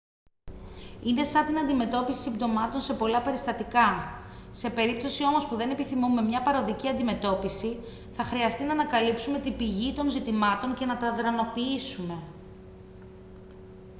[1.03, 4.17] είναι σαν την αντιμετώπιση συμπτωμάτων σε πολλά περιστατικά
[4.51, 7.77] σε περίπτωση όμως που δεν επιθυμούμε μια παροδική αντιμετώπιση
[8.11, 12.23] θα χρειαστεί να ανακαλύψουμε την πηγή των ζητημάτων και να τα αδρανοποιήσουμε